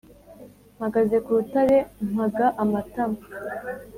“mpagaze 0.77 1.15
ku 1.23 1.29
rutare 1.37 1.77
mpaga 2.11 2.45
amatama 2.63 3.19